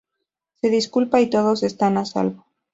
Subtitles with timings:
[0.61, 2.43] Se disculpa y todos están a salvo.